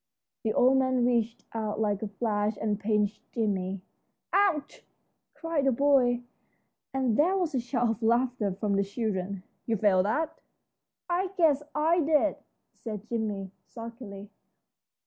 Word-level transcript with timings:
The 0.43 0.53
old 0.55 0.79
man 0.79 1.05
reached 1.05 1.45
out 1.53 1.79
like 1.79 2.01
a 2.01 2.07
flash 2.07 2.57
and 2.59 2.79
pinched 2.79 3.21
Jimmie. 3.33 3.81
"Ouch!" 4.33 4.83
cried 5.35 5.65
the 5.65 5.71
boy, 5.71 6.23
and 6.91 7.17
there 7.17 7.37
was 7.37 7.53
a 7.53 7.59
shout 7.59 7.87
of 7.87 8.01
laughter 8.01 8.51
from 8.51 8.77
the 8.77 8.83
children. 8.83 9.43
"You 9.67 9.77
felt 9.77 10.05
that?" 10.05 10.41
"I 11.07 11.27
guess 11.37 11.61
I 11.75 11.99
did," 11.99 12.37
said 12.73 13.03
Jim, 13.05 13.51
sulkily. 13.67 14.31